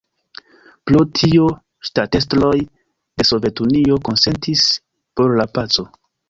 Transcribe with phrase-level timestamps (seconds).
[0.91, 1.43] Pro tio
[1.89, 4.65] ŝtatestroj de Sovetunio konsentis
[5.21, 5.89] por la paco.